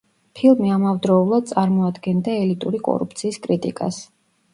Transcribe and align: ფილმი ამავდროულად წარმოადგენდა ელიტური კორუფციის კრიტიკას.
ფილმი 0.37 0.69
ამავდროულად 0.75 1.51
წარმოადგენდა 1.51 2.33
ელიტური 2.45 2.81
კორუფციის 2.89 3.39
კრიტიკას. 3.45 4.01